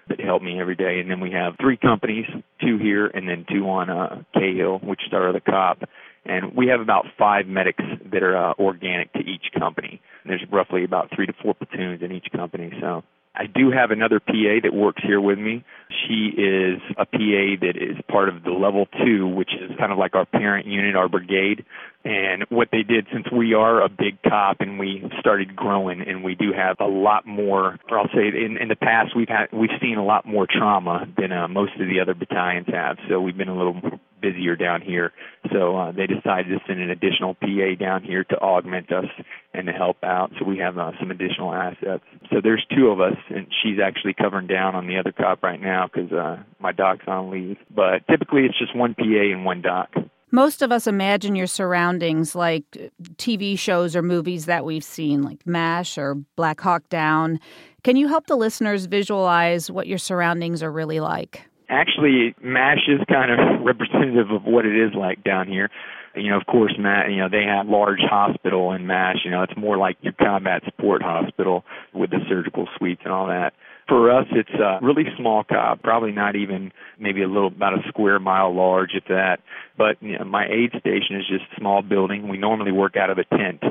that 0.09 0.19
help 0.19 0.41
me 0.43 0.59
every 0.59 0.75
day. 0.75 0.99
And 0.99 1.09
then 1.09 1.21
we 1.21 1.31
have 1.31 1.53
three 1.61 1.77
companies, 1.77 2.25
two 2.59 2.77
here 2.77 3.07
and 3.07 3.27
then 3.27 3.45
two 3.49 3.69
on 3.69 3.89
uh, 3.89 4.23
Cahill, 4.33 4.79
which 4.79 4.99
is 5.07 5.13
our 5.13 5.29
other 5.29 5.39
cop. 5.39 5.79
And 6.25 6.55
we 6.55 6.67
have 6.67 6.81
about 6.81 7.05
five 7.17 7.47
medics 7.47 7.83
that 8.11 8.21
are 8.21 8.51
uh, 8.51 8.53
organic 8.59 9.13
to 9.13 9.19
each 9.19 9.45
company. 9.57 10.01
And 10.23 10.29
there's 10.29 10.45
roughly 10.51 10.83
about 10.83 11.09
three 11.15 11.25
to 11.25 11.33
four 11.41 11.53
platoons 11.53 12.03
in 12.03 12.11
each 12.11 12.27
company. 12.35 12.71
So 12.81 13.03
I 13.33 13.45
do 13.47 13.71
have 13.71 13.91
another 13.91 14.19
PA 14.19 14.59
that 14.63 14.73
works 14.73 15.01
here 15.03 15.21
with 15.21 15.39
me. 15.39 15.63
She 15.89 16.33
is 16.37 16.81
a 16.97 17.05
PA 17.05 17.65
that 17.65 17.73
is 17.77 17.97
part 18.09 18.27
of 18.27 18.43
the 18.43 18.51
level 18.51 18.87
two, 19.05 19.27
which 19.27 19.51
is 19.53 19.71
kind 19.79 19.91
of 19.91 19.97
like 19.97 20.15
our 20.15 20.25
parent 20.25 20.67
unit, 20.67 20.95
our 20.95 21.07
brigade. 21.07 21.65
And 22.03 22.45
what 22.49 22.69
they 22.71 22.81
did, 22.81 23.07
since 23.13 23.27
we 23.31 23.53
are 23.53 23.83
a 23.83 23.89
big 23.89 24.21
cop 24.23 24.57
and 24.59 24.79
we 24.79 25.03
started 25.19 25.55
growing, 25.55 26.01
and 26.01 26.23
we 26.23 26.33
do 26.33 26.51
have 26.51 26.77
a 26.79 26.87
lot 26.87 27.27
more, 27.27 27.77
or 27.89 27.99
I'll 27.99 28.07
say, 28.07 28.27
in, 28.27 28.57
in 28.59 28.69
the 28.69 28.75
past 28.75 29.15
we've 29.15 29.29
had 29.29 29.47
we've 29.51 29.69
seen 29.79 29.97
a 29.97 30.05
lot 30.05 30.25
more 30.25 30.47
trauma 30.49 31.05
than 31.17 31.31
uh, 31.31 31.47
most 31.47 31.73
of 31.73 31.87
the 31.87 31.99
other 32.01 32.15
battalions 32.15 32.67
have. 32.73 32.97
So 33.07 33.21
we've 33.21 33.37
been 33.37 33.49
a 33.49 33.57
little 33.57 33.79
busier 34.21 34.55
down 34.55 34.81
here. 34.81 35.11
So 35.51 35.77
uh, 35.77 35.91
they 35.91 36.07
decided 36.07 36.49
to 36.49 36.59
send 36.67 36.79
an 36.79 36.89
additional 36.89 37.35
PA 37.35 37.75
down 37.79 38.03
here 38.03 38.23
to 38.25 38.37
augment 38.37 38.91
us 38.91 39.05
and 39.53 39.67
to 39.67 39.73
help 39.73 39.97
out. 40.03 40.31
So 40.39 40.45
we 40.45 40.59
have 40.59 40.77
uh, 40.77 40.91
some 40.99 41.11
additional 41.11 41.53
assets. 41.53 42.03
So 42.31 42.37
there's 42.41 42.65
two 42.75 42.87
of 42.87 43.01
us, 43.01 43.17
and 43.29 43.47
she's 43.61 43.79
actually 43.83 44.13
covering 44.13 44.47
down 44.47 44.75
on 44.75 44.87
the 44.87 44.97
other 44.97 45.11
cop 45.11 45.43
right 45.43 45.59
now 45.61 45.89
because 45.91 46.11
uh, 46.11 46.43
my 46.59 46.71
doc's 46.71 47.07
on 47.07 47.31
leave. 47.31 47.57
But 47.69 48.07
typically 48.09 48.45
it's 48.45 48.57
just 48.57 48.75
one 48.75 48.93
PA 48.93 49.03
and 49.03 49.43
one 49.43 49.61
doc. 49.61 49.89
Most 50.31 50.61
of 50.61 50.71
us 50.71 50.87
imagine 50.87 51.35
your 51.35 51.47
surroundings 51.47 52.35
like 52.35 52.91
TV 53.17 53.59
shows 53.59 53.95
or 53.95 54.01
movies 54.01 54.45
that 54.45 54.65
we've 54.65 54.83
seen, 54.83 55.21
like 55.21 55.45
MASH 55.45 55.97
or 55.97 56.15
Black 56.35 56.61
Hawk 56.61 56.87
Down. 56.89 57.39
Can 57.83 57.95
you 57.95 58.07
help 58.07 58.27
the 58.27 58.35
listeners 58.35 58.85
visualize 58.85 59.69
what 59.69 59.87
your 59.87 59.97
surroundings 59.97 60.63
are 60.63 60.71
really 60.71 60.99
like? 60.99 61.43
actually 61.71 62.35
MASH 62.43 62.87
is 62.87 62.99
kind 63.09 63.31
of 63.31 63.61
representative 63.65 64.29
of 64.29 64.43
what 64.43 64.65
it 64.65 64.75
is 64.75 64.93
like 64.93 65.23
down 65.23 65.47
here. 65.47 65.69
You 66.13 66.31
know, 66.31 66.37
of 66.37 66.45
course, 66.45 66.73
Matt, 66.77 67.09
you 67.09 67.17
know, 67.17 67.29
they 67.29 67.43
have 67.43 67.67
large 67.67 68.01
hospital 68.01 68.73
in 68.73 68.85
MASH. 68.85 69.19
You 69.23 69.31
know, 69.31 69.43
it's 69.43 69.55
more 69.55 69.77
like 69.77 69.95
your 70.01 70.11
combat 70.11 70.61
support 70.65 71.01
hospital 71.01 71.63
with 71.93 72.09
the 72.09 72.19
surgical 72.27 72.67
suites 72.77 73.01
and 73.05 73.13
all 73.13 73.27
that. 73.27 73.53
For 73.91 74.09
us, 74.09 74.25
it's 74.31 74.53
a 74.53 74.79
really 74.81 75.03
small 75.17 75.43
cop, 75.43 75.83
probably 75.83 76.13
not 76.13 76.37
even 76.37 76.71
maybe 76.97 77.23
a 77.23 77.27
little 77.27 77.49
about 77.49 77.73
a 77.73 77.85
square 77.89 78.19
mile 78.19 78.55
large, 78.55 78.91
if 78.93 79.03
that. 79.09 79.41
But 79.77 80.01
you 80.01 80.17
know, 80.17 80.23
my 80.23 80.45
aid 80.47 80.69
station 80.79 81.17
is 81.17 81.27
just 81.27 81.43
a 81.51 81.59
small 81.59 81.81
building. 81.81 82.29
We 82.29 82.37
normally 82.37 82.71
work 82.71 82.95
out 82.95 83.09
of 83.09 83.17
a 83.17 83.25
tent 83.25 83.61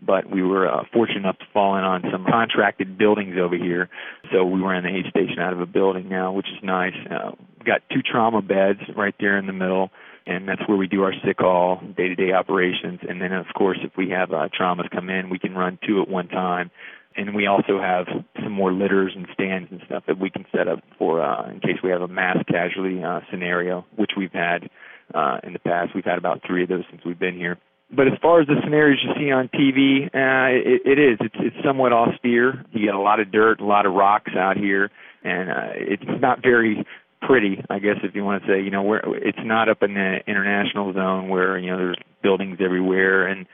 but 0.00 0.30
we 0.30 0.42
were 0.42 0.68
uh, 0.68 0.84
fortunate 0.92 1.18
enough 1.18 1.38
to 1.38 1.44
fall 1.52 1.76
in 1.76 1.84
on 1.84 2.02
some 2.12 2.24
contracted 2.24 2.98
buildings 2.98 3.36
over 3.40 3.56
here. 3.56 3.88
So 4.32 4.44
we 4.44 4.60
were 4.60 4.74
in 4.74 4.84
the 4.84 4.90
aid 4.90 5.06
station 5.10 5.38
out 5.40 5.52
of 5.52 5.60
a 5.60 5.66
building 5.66 6.08
now, 6.08 6.32
which 6.32 6.46
is 6.46 6.62
nice. 6.62 6.94
Uh, 7.10 7.32
got 7.64 7.82
two 7.92 8.02
trauma 8.02 8.42
beds 8.42 8.80
right 8.96 9.14
there 9.18 9.38
in 9.38 9.46
the 9.46 9.52
middle, 9.52 9.90
and 10.26 10.48
that's 10.48 10.62
where 10.68 10.76
we 10.76 10.86
do 10.86 11.02
our 11.02 11.14
sick 11.24 11.38
call, 11.38 11.82
day-to-day 11.96 12.32
operations. 12.32 13.00
And 13.08 13.20
then, 13.20 13.32
of 13.32 13.46
course, 13.56 13.78
if 13.82 13.92
we 13.96 14.10
have 14.10 14.30
uh, 14.32 14.48
traumas 14.58 14.90
come 14.90 15.10
in, 15.10 15.30
we 15.30 15.38
can 15.38 15.54
run 15.54 15.78
two 15.86 16.00
at 16.00 16.08
one 16.08 16.28
time. 16.28 16.70
And 17.18 17.34
we 17.34 17.46
also 17.46 17.80
have 17.80 18.06
some 18.42 18.52
more 18.52 18.72
litters 18.72 19.12
and 19.14 19.26
stands 19.34 19.68
and 19.70 19.82
stuff 19.86 20.04
that 20.06 20.18
we 20.18 20.30
can 20.30 20.46
set 20.54 20.68
up 20.68 20.78
for 20.98 21.22
uh, 21.22 21.50
in 21.50 21.60
case 21.60 21.76
we 21.82 21.90
have 21.90 22.00
a 22.00 22.08
mass 22.08 22.38
casualty 22.48 23.02
uh, 23.02 23.20
scenario, 23.30 23.84
which 23.96 24.12
we've 24.16 24.32
had 24.32 24.70
uh, 25.14 25.38
in 25.42 25.52
the 25.52 25.58
past. 25.58 25.94
We've 25.94 26.04
had 26.04 26.18
about 26.18 26.42
three 26.46 26.62
of 26.62 26.68
those 26.68 26.84
since 26.90 27.02
we've 27.04 27.18
been 27.18 27.36
here 27.36 27.58
but 27.90 28.06
as 28.06 28.14
far 28.20 28.40
as 28.40 28.46
the 28.46 28.56
scenarios 28.62 28.98
you 29.02 29.14
see 29.16 29.30
on 29.32 29.48
TV, 29.48 30.04
uh, 30.06 30.52
it, 30.52 30.82
it 30.84 30.98
is. 30.98 31.18
It's, 31.20 31.34
it's 31.38 31.56
somewhat 31.64 31.92
austere. 31.92 32.64
You 32.72 32.86
get 32.86 32.94
a 32.94 33.00
lot 33.00 33.20
of 33.20 33.32
dirt, 33.32 33.60
a 33.60 33.64
lot 33.64 33.86
of 33.86 33.94
rocks 33.94 34.32
out 34.36 34.56
here, 34.56 34.90
and 35.24 35.50
uh, 35.50 35.72
it's 35.74 36.20
not 36.20 36.42
very 36.42 36.84
pretty, 37.22 37.64
I 37.70 37.78
guess, 37.78 37.96
if 38.02 38.14
you 38.14 38.24
want 38.24 38.42
to 38.42 38.48
say. 38.48 38.62
You 38.62 38.70
know, 38.70 38.82
where 38.82 39.00
it's 39.16 39.38
not 39.42 39.70
up 39.70 39.82
in 39.82 39.94
the 39.94 40.18
international 40.26 40.92
zone 40.92 41.28
where 41.28 41.58
you 41.58 41.70
know 41.70 41.78
there's 41.78 41.98
buildings 42.22 42.58
everywhere 42.62 43.26
and 43.26 43.46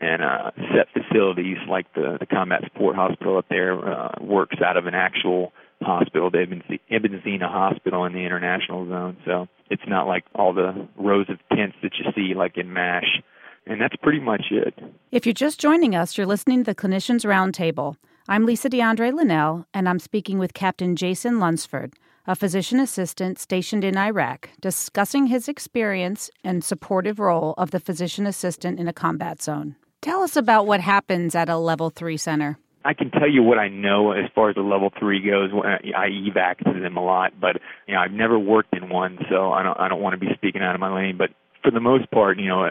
and 0.00 0.22
uh, 0.22 0.50
set 0.74 0.88
facilities 0.92 1.58
like 1.68 1.92
the 1.94 2.16
the 2.20 2.26
combat 2.26 2.62
support 2.64 2.96
hospital 2.96 3.38
up 3.38 3.46
there 3.48 3.72
uh, 3.78 4.14
works 4.20 4.56
out 4.64 4.76
of 4.76 4.86
an 4.86 4.94
actual 4.94 5.52
hospital, 5.80 6.30
the 6.30 6.42
Ibn 6.88 7.20
Sina 7.24 7.48
Hospital 7.48 8.04
in 8.04 8.12
the 8.12 8.24
international 8.24 8.88
zone. 8.88 9.16
So 9.24 9.48
it's 9.70 9.82
not 9.86 10.06
like 10.06 10.24
all 10.34 10.52
the 10.52 10.88
rows 10.96 11.26
of 11.28 11.38
tents 11.56 11.76
that 11.82 11.92
you 11.98 12.10
see 12.14 12.34
like 12.34 12.56
in 12.56 12.72
MASH 12.72 13.22
and 13.68 13.80
that's 13.80 13.96
pretty 13.96 14.18
much 14.18 14.46
it. 14.50 14.74
If 15.12 15.26
you're 15.26 15.32
just 15.34 15.60
joining 15.60 15.94
us, 15.94 16.16
you're 16.16 16.26
listening 16.26 16.64
to 16.64 16.64
the 16.64 16.74
Clinicians 16.74 17.24
Roundtable. 17.24 17.96
I'm 18.26 18.46
Lisa 18.46 18.68
DeAndre 18.68 19.12
Linnell, 19.12 19.66
and 19.72 19.88
I'm 19.88 19.98
speaking 19.98 20.38
with 20.38 20.54
Captain 20.54 20.96
Jason 20.96 21.38
Lunsford, 21.38 21.94
a 22.26 22.34
physician 22.34 22.80
assistant 22.80 23.38
stationed 23.38 23.84
in 23.84 23.96
Iraq, 23.96 24.50
discussing 24.60 25.26
his 25.26 25.48
experience 25.48 26.30
and 26.42 26.64
supportive 26.64 27.18
role 27.18 27.54
of 27.56 27.70
the 27.70 27.80
physician 27.80 28.26
assistant 28.26 28.80
in 28.80 28.88
a 28.88 28.92
combat 28.92 29.42
zone. 29.42 29.76
Tell 30.00 30.22
us 30.22 30.36
about 30.36 30.66
what 30.66 30.80
happens 30.80 31.34
at 31.34 31.48
a 31.48 31.56
level 31.56 31.90
three 31.90 32.16
center. 32.16 32.58
I 32.84 32.94
can 32.94 33.10
tell 33.10 33.28
you 33.28 33.42
what 33.42 33.58
I 33.58 33.68
know 33.68 34.12
as 34.12 34.30
far 34.34 34.50
as 34.50 34.54
the 34.54 34.62
level 34.62 34.90
three 34.98 35.20
goes. 35.20 35.50
I 35.52 36.08
evac 36.08 36.58
to 36.58 36.80
them 36.80 36.96
a 36.96 37.04
lot, 37.04 37.38
but 37.38 37.60
you 37.86 37.94
know 37.94 38.00
I've 38.00 38.12
never 38.12 38.38
worked 38.38 38.74
in 38.74 38.88
one, 38.88 39.18
so 39.28 39.52
I 39.52 39.62
don't 39.62 39.78
I 39.78 39.88
don't 39.88 40.00
want 40.00 40.18
to 40.18 40.24
be 40.24 40.32
speaking 40.34 40.62
out 40.62 40.74
of 40.74 40.80
my 40.80 40.94
lane. 40.94 41.16
But 41.18 41.30
for 41.62 41.72
the 41.72 41.80
most 41.80 42.10
part, 42.10 42.38
you 42.38 42.48
know, 42.48 42.68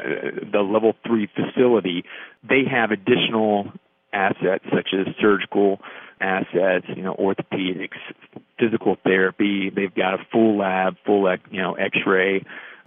the 0.51 0.61
level 0.61 0.93
three 1.05 1.27
facility, 1.35 2.03
they 2.47 2.63
have 2.71 2.91
additional 2.91 3.71
assets 4.13 4.63
such 4.73 4.89
as 4.93 5.13
surgical 5.19 5.79
assets, 6.21 6.85
you 6.95 7.03
know, 7.03 7.13
orthopedics, 7.13 7.97
physical 8.57 8.95
therapy. 9.03 9.69
They've 9.69 9.93
got 9.93 10.15
a 10.15 10.25
full 10.31 10.57
lab, 10.57 10.95
full, 11.05 11.31
you 11.51 11.61
know, 11.61 11.73
X-ray. 11.75 12.43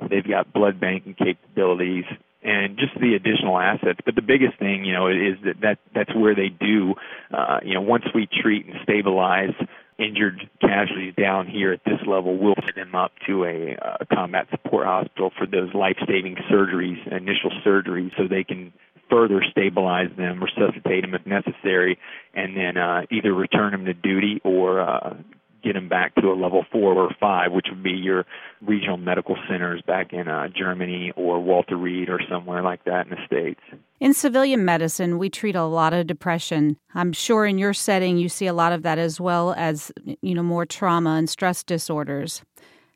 They've 0.09 0.27
got 0.27 0.53
blood 0.53 0.81
banking 0.81 1.15
capabilities 1.15 2.07
and 2.43 2.79
just 2.79 2.99
the 3.01 3.15
additional 3.15 3.59
assets. 3.59 4.01
But 4.05 4.15
the 4.15 4.23
biggest 4.23 4.59
thing, 4.59 4.85
you 4.85 4.93
know, 4.93 5.09
is 5.09 5.37
that, 5.45 5.61
that 5.61 5.79
that's 5.95 6.15
where 6.15 6.35
they 6.35 6.49
do, 6.49 6.95
uh, 7.33 7.61
you 7.63 7.75
know, 7.75 7.83
once 7.83 8.05
we 8.15 8.27
treat 8.27 8.67
and 8.67 8.77
stabilize 8.83 9.55
injured 9.99 10.49
casualties 10.61 11.15
down 11.15 11.47
here 11.47 11.73
at 11.73 11.85
this 11.85 12.01
level, 12.07 12.39
we'll 12.39 12.55
send 12.65 12.77
them 12.77 12.95
up 12.95 13.13
to 13.27 13.45
a 13.45 13.77
uh, 13.77 14.05
combat 14.13 14.47
support 14.51 14.87
hospital 14.87 15.31
for 15.37 15.47
those 15.47 15.75
life-saving 15.75 16.37
surgeries, 16.51 17.07
initial 17.13 17.51
surgeries, 17.65 18.11
so 18.17 18.27
they 18.27 18.45
can 18.45 18.73
further 19.11 19.43
stabilize 19.51 20.09
them, 20.17 20.43
resuscitate 20.43 21.03
them 21.03 21.15
if 21.15 21.27
necessary, 21.27 21.99
and 22.33 22.57
then 22.57 22.77
uh, 22.79 23.03
either 23.11 23.35
return 23.35 23.73
them 23.73 23.85
to 23.85 23.93
duty 23.93 24.41
or 24.45 24.81
uh, 24.81 25.15
get 25.63 25.75
them 25.75 25.89
back 25.89 26.15
to 26.17 26.29
a 26.29 26.35
level 26.35 26.65
four 26.71 26.95
or 26.95 27.11
five, 27.21 27.53
which 27.53 27.67
would 27.71 27.83
be 27.83 27.91
your 27.91 28.27
regional 28.61 28.97
medical 28.97 29.37
centers 29.49 29.83
back 29.87 30.13
in 30.13 30.29
uh, 30.29 30.49
Germany 30.49 31.13
or 31.17 31.41
Walter 31.41 31.77
Reed 31.77 32.09
or 32.09 32.21
somewhere 32.31 32.63
like 32.63 32.85
that 32.85 33.07
in 33.07 33.11
the 33.11 33.27
States. 33.27 33.61
In 34.01 34.15
civilian 34.15 34.65
medicine, 34.65 35.19
we 35.19 35.29
treat 35.29 35.55
a 35.55 35.65
lot 35.65 35.93
of 35.93 36.07
depression. 36.07 36.77
I'm 36.95 37.13
sure 37.13 37.47
in 37.47 37.59
your 37.59 37.75
setting 37.75 38.17
you 38.17 38.29
see 38.29 38.47
a 38.47 38.55
lot 38.55 38.73
of 38.73 38.83
that 38.83 38.99
as 38.99 39.21
well 39.21 39.55
as, 39.57 39.93
you 40.23 40.35
know, 40.35 40.43
more 40.43 40.67
trauma 40.67 41.11
and 41.11 41.29
stress 41.29 41.63
disorders. 41.63 42.43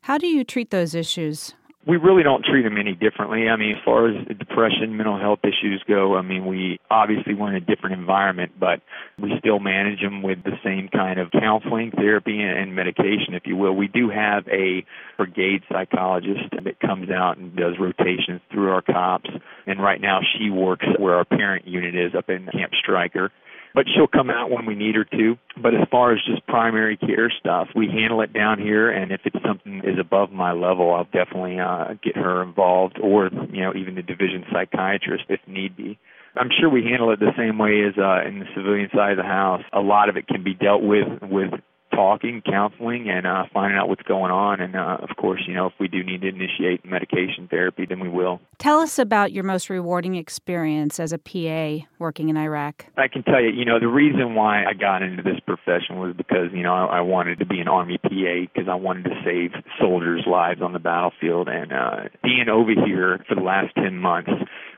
How 0.01 0.17
do 0.17 0.27
you 0.27 0.43
treat 0.43 0.71
those 0.71 0.93
issues? 0.93 1.53
We 1.87 1.97
really 1.97 2.23
don't 2.23 2.43
treat 2.43 2.63
them 2.63 2.77
any 2.77 2.93
differently. 2.93 3.47
I 3.47 3.55
mean, 3.57 3.75
as 3.75 3.83
far 3.85 4.07
as 4.07 4.25
depression, 4.27 4.97
mental 4.97 5.19
health 5.19 5.39
issues 5.43 5.83
go, 5.87 6.15
I 6.15 6.23
mean, 6.23 6.47
we 6.47 6.79
obviously 6.89 7.35
we're 7.35 7.49
in 7.49 7.55
a 7.55 7.59
different 7.59 7.99
environment, 7.99 8.53
but 8.59 8.81
we 9.21 9.33
still 9.39 9.59
manage 9.59 10.01
them 10.01 10.23
with 10.23 10.43
the 10.43 10.57
same 10.63 10.89
kind 10.89 11.19
of 11.19 11.31
counseling, 11.31 11.91
therapy, 11.91 12.41
and 12.41 12.73
medication, 12.73 13.35
if 13.35 13.43
you 13.45 13.55
will. 13.55 13.73
We 13.73 13.87
do 13.87 14.09
have 14.09 14.47
a 14.47 14.83
brigade 15.17 15.61
psychologist 15.71 16.49
that 16.51 16.79
comes 16.79 17.11
out 17.11 17.37
and 17.37 17.55
does 17.55 17.75
rotations 17.79 18.41
through 18.51 18.71
our 18.71 18.81
cops, 18.81 19.29
and 19.67 19.81
right 19.81 20.01
now 20.01 20.21
she 20.37 20.49
works 20.49 20.85
where 20.97 21.15
our 21.15 21.25
parent 21.25 21.67
unit 21.67 21.95
is 21.95 22.15
up 22.15 22.29
in 22.29 22.47
Camp 22.47 22.73
Stryker 22.81 23.31
but 23.75 23.85
she'll 23.93 24.07
come 24.07 24.29
out 24.29 24.49
when 24.49 24.65
we 24.65 24.73
need 24.73 24.95
her 24.95 25.03
to. 25.03 25.37
But 25.61 25.75
as 25.75 25.85
far 25.91 26.13
as 26.13 26.19
just 26.25 26.47
primary 26.47 26.95
care 26.95 27.29
stuff, 27.37 27.67
we 27.75 27.87
handle 27.87 28.21
it 28.21 28.31
down 28.31 28.57
here, 28.57 28.89
and 28.89 29.11
if 29.11 29.21
it's 29.25 29.37
something 29.45 29.81
is 29.83 29.99
above 29.99 30.31
my 30.31 30.53
level, 30.53 30.93
I'll 30.93 31.03
definitely 31.03 31.59
uh, 31.59 31.95
get 32.01 32.15
her 32.15 32.41
involved, 32.41 32.97
or 33.03 33.29
you 33.51 33.61
know 33.61 33.73
even 33.75 33.95
the 33.95 34.01
division 34.01 34.45
psychiatrist 34.51 35.25
if 35.27 35.41
need 35.45 35.75
be. 35.75 35.99
I'm 36.37 36.49
sure 36.59 36.69
we 36.69 36.83
handle 36.83 37.11
it 37.11 37.19
the 37.19 37.31
same 37.37 37.57
way 37.57 37.83
as 37.87 37.97
uh, 37.97 38.27
in 38.27 38.39
the 38.39 38.45
civilian 38.55 38.89
side 38.93 39.11
of 39.11 39.17
the 39.17 39.23
house. 39.23 39.63
A 39.73 39.81
lot 39.81 40.09
of 40.09 40.17
it 40.17 40.27
can 40.27 40.43
be 40.43 40.53
dealt 40.53 40.81
with 40.81 41.07
with 41.21 41.51
talking, 41.95 42.41
counseling, 42.45 43.09
and 43.09 43.25
uh, 43.25 43.45
finding 43.53 43.77
out 43.77 43.87
what's 43.89 44.03
going 44.03 44.31
on. 44.31 44.59
And 44.59 44.75
uh, 44.75 44.97
of 45.01 45.15
course, 45.17 45.41
you 45.47 45.53
know, 45.53 45.67
if 45.67 45.73
we 45.79 45.87
do 45.87 46.03
need 46.03 46.21
to 46.21 46.27
initiate 46.27 46.85
medication 46.85 47.47
therapy, 47.49 47.85
then 47.87 47.99
we 47.99 48.09
will. 48.09 48.39
Tell 48.57 48.79
us 48.79 48.99
about 48.99 49.31
your 49.31 49.43
most 49.43 49.69
rewarding 49.69 50.15
experience 50.15 50.99
as 50.99 51.13
a 51.13 51.17
PA 51.17 51.85
working 51.99 52.29
in 52.29 52.37
Iraq. 52.37 52.85
I 52.97 53.07
can 53.07 53.23
tell 53.23 53.41
you, 53.41 53.49
you 53.49 53.65
know, 53.65 53.79
the 53.79 53.87
reason 53.87 54.35
why 54.35 54.65
I 54.65 54.73
got 54.73 55.01
into 55.01 55.23
this 55.23 55.39
profession 55.45 55.99
was 55.99 56.13
because, 56.15 56.49
you 56.53 56.63
know, 56.63 56.73
I, 56.73 56.97
I 56.97 57.01
wanted 57.01 57.39
to 57.39 57.45
be 57.45 57.59
an 57.59 57.67
Army 57.67 57.97
PA 57.97 58.09
because 58.53 58.69
I 58.69 58.75
wanted 58.75 59.05
to 59.05 59.15
save 59.23 59.51
soldiers' 59.79 60.23
lives 60.27 60.61
on 60.61 60.73
the 60.73 60.79
battlefield. 60.79 61.47
And 61.47 61.71
uh, 61.71 62.09
being 62.23 62.49
over 62.49 62.71
here 62.85 63.23
for 63.27 63.35
the 63.35 63.41
last 63.41 63.73
10 63.75 63.97
months 63.97 64.31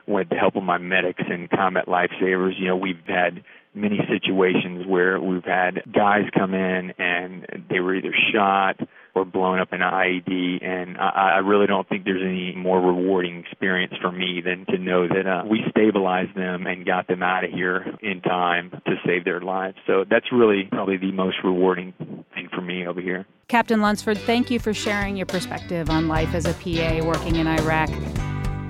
with 0.06 0.28
the 0.30 0.36
help 0.36 0.56
of 0.56 0.62
my 0.62 0.78
medics 0.78 1.22
and 1.28 1.50
combat 1.50 1.86
lifesavers, 1.86 2.58
you 2.58 2.66
know, 2.66 2.76
we've 2.76 2.96
had 3.06 3.42
many 3.74 3.98
situations 4.08 4.86
where 4.86 5.20
we've 5.20 5.44
had 5.44 5.82
guys 5.92 6.24
come 6.36 6.54
in 6.54 6.92
and 6.98 7.64
they 7.70 7.80
were 7.80 7.94
either 7.94 8.14
shot 8.32 8.80
or 9.14 9.24
blown 9.24 9.58
up 9.58 9.72
in 9.72 9.82
an 9.82 9.92
IED, 9.92 10.64
and 10.64 10.96
I, 10.96 11.36
I 11.36 11.38
really 11.38 11.66
don't 11.66 11.88
think 11.88 12.04
there's 12.04 12.22
any 12.22 12.54
more 12.54 12.80
rewarding 12.80 13.44
experience 13.44 13.94
for 14.00 14.12
me 14.12 14.40
than 14.44 14.64
to 14.66 14.78
know 14.78 15.08
that 15.08 15.26
uh, 15.26 15.42
we 15.48 15.60
stabilized 15.70 16.36
them 16.36 16.66
and 16.66 16.86
got 16.86 17.08
them 17.08 17.22
out 17.22 17.44
of 17.44 17.50
here 17.50 17.84
in 18.00 18.20
time 18.20 18.70
to 18.70 18.94
save 19.04 19.24
their 19.24 19.40
lives. 19.40 19.76
So 19.86 20.04
that's 20.08 20.26
really 20.32 20.68
probably 20.70 20.96
the 20.96 21.12
most 21.12 21.38
rewarding 21.42 21.94
thing 22.34 22.48
for 22.54 22.60
me 22.60 22.86
over 22.86 23.00
here. 23.00 23.26
Captain 23.48 23.80
Lunsford, 23.80 24.18
thank 24.18 24.50
you 24.50 24.58
for 24.58 24.72
sharing 24.74 25.16
your 25.16 25.26
perspective 25.26 25.90
on 25.90 26.06
life 26.06 26.34
as 26.34 26.44
a 26.44 26.54
PA 26.54 27.04
working 27.04 27.36
in 27.36 27.46
Iraq. 27.46 27.90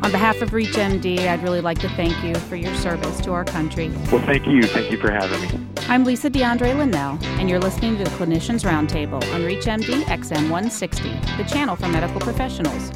On 0.02 0.12
behalf 0.12 0.40
of 0.40 0.50
ReachMD, 0.50 1.26
I'd 1.26 1.42
really 1.42 1.60
like 1.60 1.80
to 1.80 1.88
thank 1.90 2.22
you 2.22 2.34
for 2.34 2.54
your 2.54 2.74
service 2.76 3.20
to 3.22 3.32
our 3.32 3.44
country. 3.44 3.88
Well, 4.12 4.24
thank 4.24 4.46
you. 4.46 4.62
Thank 4.62 4.92
you 4.92 4.98
for 4.98 5.10
having 5.10 5.40
me. 5.40 5.66
I'm 5.88 6.04
Lisa 6.04 6.30
DeAndre 6.30 6.76
Linnell, 6.76 7.18
and 7.22 7.50
you're 7.50 7.58
listening 7.58 7.98
to 7.98 8.04
the 8.04 8.10
Clinicians 8.10 8.64
Roundtable 8.64 9.22
on 9.34 9.40
ReachMD 9.40 10.04
XM 10.04 10.50
160, 10.50 11.08
the 11.36 11.44
channel 11.48 11.74
for 11.74 11.88
medical 11.88 12.20
professionals. 12.20 12.92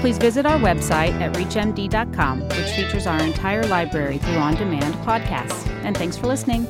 Please 0.00 0.16
visit 0.16 0.46
our 0.46 0.58
website 0.58 1.12
at 1.20 1.34
reachmd.com, 1.34 2.42
which 2.42 2.70
features 2.70 3.08
our 3.08 3.20
entire 3.20 3.66
library 3.66 4.18
through 4.18 4.36
on 4.36 4.54
demand 4.54 4.94
podcasts. 4.96 5.66
And 5.82 5.96
thanks 5.96 6.16
for 6.16 6.28
listening. 6.28 6.66